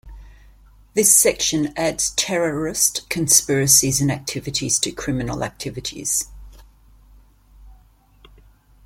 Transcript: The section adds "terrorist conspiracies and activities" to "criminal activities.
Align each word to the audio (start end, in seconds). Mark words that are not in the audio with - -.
The 0.95 1.03
section 1.03 1.73
adds 1.77 2.09
"terrorist 2.15 3.07
conspiracies 3.07 4.01
and 4.01 4.11
activities" 4.11 4.79
to 4.79 4.91
"criminal 4.91 5.43
activities. 5.43 6.27